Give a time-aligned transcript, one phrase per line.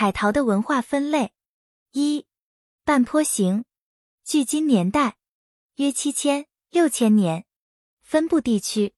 [0.00, 1.32] 彩陶的文化分类：
[1.90, 2.24] 一、
[2.84, 3.64] 半坡形，
[4.24, 5.16] 距今年代
[5.74, 7.46] 约七千、六千年。
[8.00, 8.94] 分布地区：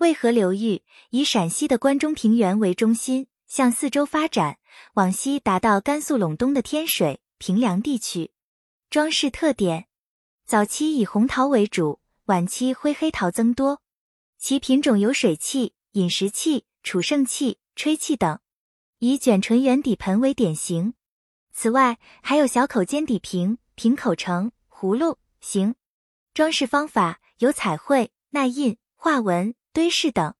[0.00, 4.58] 渭河流域，以陕西的关中平原为中心，向四周发展，
[4.96, 8.30] 往西达到甘肃陇东的天水、平凉地区。
[8.90, 9.86] 装饰特点：
[10.44, 13.80] 早期以红陶为主，晚期灰黑陶增多。
[14.36, 18.38] 其品种有水器、饮食器、储盛器、吹器等。
[19.06, 20.94] 以卷唇圆底盆为典型，
[21.52, 25.74] 此外还有小口尖底瓶、瓶口呈葫芦形。
[26.32, 30.32] 装饰方法有彩绘、捺印、画纹、堆饰等。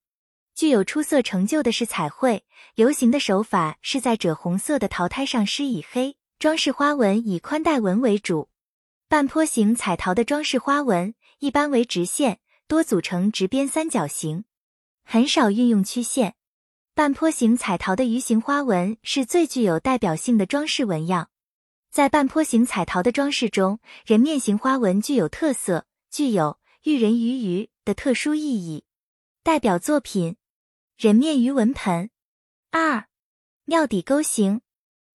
[0.55, 8.49] 具有出色成就的是彩绘，流行的手法是在赭红色的陶胎上施以黑，装饰花纹以宽带纹为主。
[9.09, 14.47] 半坡形彩陶的装饰花纹一般为直线，多组成直边三角形，
[15.05, 16.37] 很少运用曲线。
[16.97, 21.29] 半坡形彩陶的鱼形花纹是最具有代表性的装饰纹样。
[21.91, 28.85] 在半坡形彩陶的装饰中，人面形花纹具有特色，具有育人于鱼的特殊意义。
[29.43, 30.37] 代表作品：
[30.97, 32.11] 人面鱼纹盆。
[32.71, 33.09] 二、
[33.65, 34.61] 庙底沟形，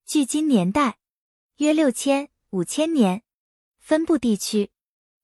[0.06, 0.98] 距今年代
[1.60, 3.24] 约六千、五千年。
[3.80, 4.72] 分布地区：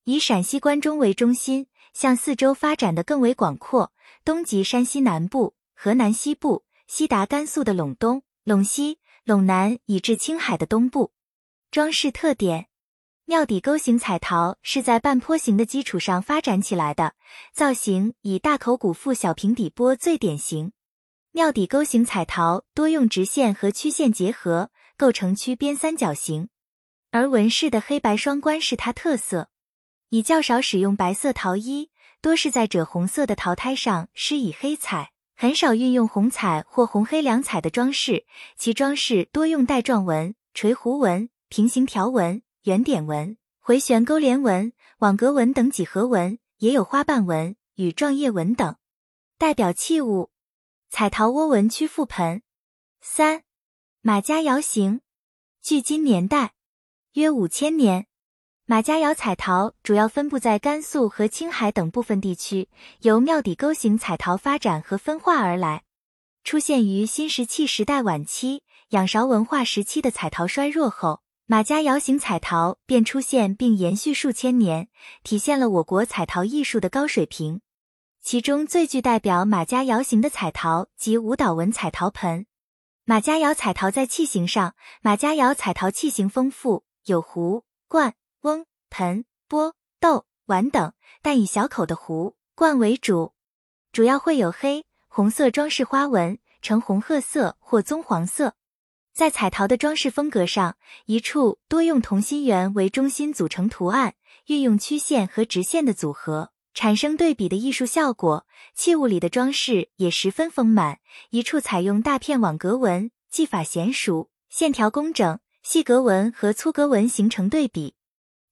[0.06, 3.92] 以陕西关中为中心，向四周发展的更为广阔，
[4.24, 5.55] 东及山西南部。
[5.76, 11.12] 河南西部，西达甘肃的陇东、陇西、陇南，以至青海的东部。
[11.70, 12.68] 装饰特点：
[13.26, 17.14] 庙底钩形彩陶是在半坡形的基础上发展起来的，
[17.54, 20.72] 造型以大口鼓腹小平底钵最典型。
[21.32, 26.48] 庙底钩形彩陶多用直线和曲线结合，构成曲边三角形，
[27.12, 29.50] 而纹饰的黑白双关是它特色。
[30.10, 35.12] 以较少使用白色陶衣，多是在赭红色的陶胎上施以黑彩。
[35.38, 38.26] 很少运用红彩或红黑两彩的装饰，
[38.58, 48.78] 其装饰多用带状纹、垂弧纹、平行条纹、圆点纹、回旋勾连纹、网格纹等几何纹，也有花瓣纹与状叶纹等。
[49.38, 50.32] 代表器物：
[50.90, 52.42] 彩陶窝纹曲覆盆。
[53.02, 53.44] 三、
[54.02, 55.02] 马家窑形，
[55.62, 56.54] 距今年代
[57.14, 58.08] 约五千年。
[58.68, 62.68] 马家窑彩陶主要分布在甘肃和青海等部分地区，
[63.02, 65.84] 由庙底沟型彩陶发展和分化而来。
[66.44, 74.88] 出现于新石器时代晚期、仰韶文化时期的彩陶衰弱后，马家窑型彩陶便出现并延续数千年，
[75.22, 77.62] 体现了我国彩陶艺术的高水平。
[78.24, 82.48] 其中最具代表马家窑型的彩陶即舞蹈纹彩陶盆。
[83.04, 84.74] 马家窑彩陶在器型上，
[85.04, 88.16] 马家窑彩陶器型丰富，有壶、罐。
[88.46, 93.34] 瓮、盆、钵、豆、碗等，但以小口的壶、罐为主，
[93.92, 98.54] 主要会有黑、红色装饰花纹，呈红褐色或棕黄色。
[99.12, 104.14] 在彩陶的装饰风格上，一处多用同心圆为中心组成图案，
[104.46, 108.46] 运用曲线和直线的组合，产生对比的艺术效果。
[108.76, 111.00] 器物里的装饰也十分丰满，
[111.32, 117.96] 一处采用大片网格纹，技法娴熟，线条工整，细格纹和粗格纹形成对比。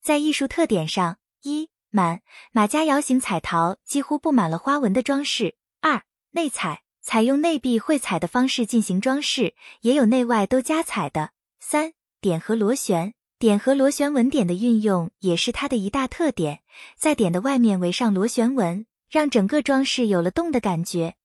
[0.04, 2.20] 在艺术特点上，一满
[2.52, 11.30] 马家窑型彩陶几乎布满了花纹的装饰；二内彩采用内壁绘彩的方式进行装饰，也有内外都加彩的；
[11.62, 16.64] 三点和螺旋点和螺旋纹点的运用也是它的一大特点，
[16.98, 21.16] 在点的外面围上螺旋纹，让整个装饰有了动的感觉。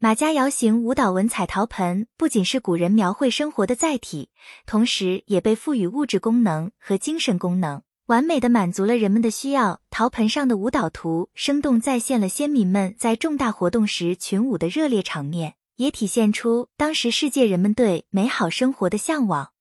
[0.00, 4.30] 马家窑型舞蹈纹彩陶盆不仅是古人描绘生活的载体，
[4.66, 7.82] 同时也被赋予物质功能和精神功能。
[8.08, 9.82] 完美的满足了人们的需要。
[9.90, 19.52] 陶盆上的舞蹈图生动再现了先民们在重大活动时群舞的热烈场面，也体现出当时世界人们对美好生活的向往。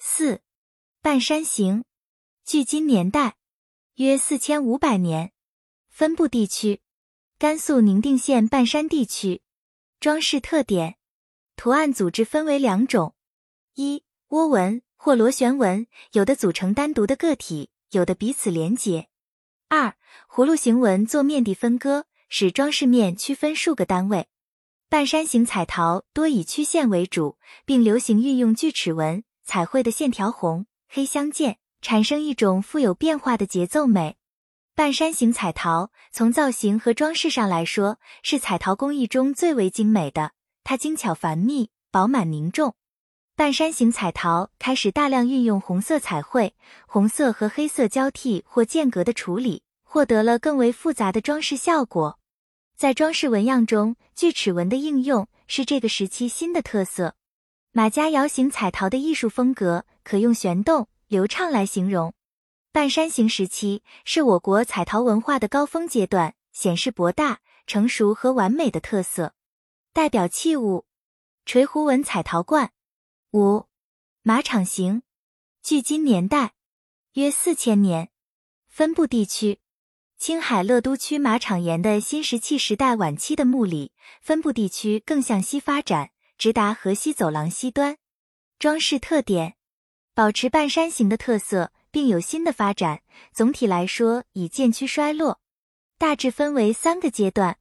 [0.00, 0.40] 四
[1.00, 1.84] 半山形，
[2.44, 3.36] 距今年代
[3.94, 5.30] 约四千五百年。
[5.88, 6.80] 分布地区：
[7.38, 9.42] 甘肃宁定县半山地区。
[10.00, 10.96] 装饰特点：
[11.54, 13.14] 图案组织分为两种：
[13.74, 17.70] 一涡纹或螺旋纹，有的组成单独的个体。
[17.94, 19.08] 有的彼此连结。
[19.68, 19.94] 二
[20.28, 24.28] 葫芦形纹做面地分割，使装饰面区分数个单位。
[24.88, 34.16] 半山形彩陶多以曲线为主，并流行运用锯齿纹彩绘的线条红黑相间，产生一种富有变化的节奏美。
[34.76, 40.32] 半山形彩陶从造型和装饰上来说，是彩陶工艺中最为精美的。
[40.62, 42.74] 它精巧繁密，饱满凝重。
[43.36, 46.54] 半山形彩陶开始大量运用红色彩绘，
[46.86, 52.20] 红色和黑色交替或间隔的处理，获得了更为复杂的装饰效果。
[52.76, 57.16] 在装饰纹样中，锯齿纹的应用是这个时期新的特色。
[57.72, 62.14] 马家窑型彩陶的艺术风格可用旋动、流畅来形容。
[62.70, 69.34] 半山形时期是我国彩陶文化的高峰阶段，显示博大、成熟和完美的特色。
[69.92, 70.84] 代表器物：
[71.44, 72.70] 垂壶纹彩陶罐。
[73.34, 73.66] 五、
[74.22, 75.02] 马场形，
[75.60, 76.52] 距今年代
[77.14, 78.10] 约四千年。
[78.68, 79.58] 分布地区：
[80.16, 83.90] 青海乐都区马场岩的新石器时代晚期的墓里。
[84.22, 86.10] 分布地区更向西发展。
[86.38, 87.98] 直达河西走廊西端。
[88.60, 89.56] 装饰特点：
[90.14, 93.02] 保持半山形的特色，并有新的发展。
[93.32, 95.40] 总体来说，已渐趋衰落。
[95.98, 97.58] 大致分为三个阶段：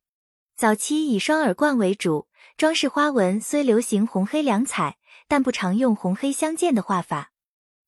[0.56, 2.28] 早期以双耳冠为主，
[2.58, 4.98] 装饰花纹虽流行红黑两彩，
[5.28, 7.32] 但不常用红黑相间的画法。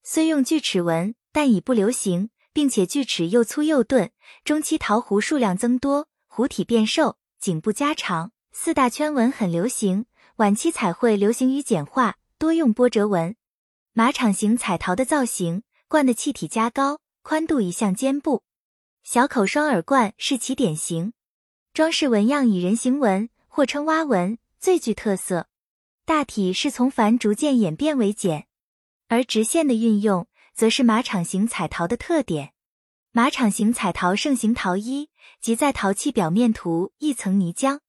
[0.03, 4.11] 虽用锯齿纹，但已不流行，并且锯齿又粗又钝。
[4.43, 10.05] 中期陶壶数量增多，壶体变瘦，颈部加长，四大圈纹很流行。
[10.37, 13.35] 晚期彩绘流行于简化，多用波折纹。
[13.93, 18.43] 马场形彩陶的造型，罐的气体加高，宽度移向肩部。
[19.03, 21.13] 小口双耳罐是其典型。
[21.73, 25.47] 装饰纹样以人形纹或称蛙纹最具特色。
[26.05, 28.45] 大体是从繁逐渐演变为简，
[29.07, 32.53] 而直线的运用则是马场型彩陶的特点。
[33.11, 35.09] 马场型彩陶盛行陶衣，
[35.41, 37.79] 即在陶器表面涂一层泥浆，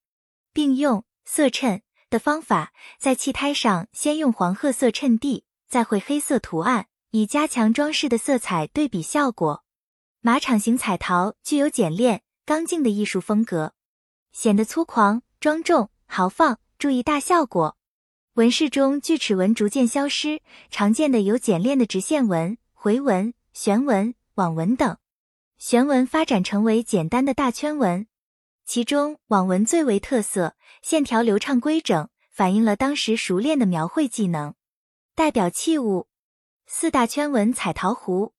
[0.55, 1.83] 并用色衬。
[2.09, 9.65] 的方法，在器胎上先用黄褐色衬地，再绘黑色图案，以加强装饰的色彩对比效果。
[10.21, 13.75] 马场型彩陶具有简练、刚劲的艺术风格，
[14.33, 16.59] 显得粗犷、庄重、豪放。
[16.79, 17.76] 注意大效果，
[18.37, 24.99] 纹饰中锯齿纹逐渐消失，常见的有简练的直线纹、回纹、旋纹、网纹等。
[25.57, 28.07] 旋纹发展成为简单的大圈纹。
[28.67, 34.55] 其中网纹最为特色，线条流畅规整，反映了当时熟练的描绘技能。
[35.15, 36.09] 代表器物：
[36.67, 38.35] 四大圈纹彩陶壶。